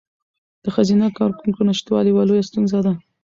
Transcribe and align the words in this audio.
د 0.63 0.65
ښځینه 0.75 1.05
کارکوونکو 1.17 1.61
نشتوالی 1.69 2.09
یوه 2.11 2.23
لویه 2.29 2.47
ستونزه 2.49 2.79
ده. 2.85 2.93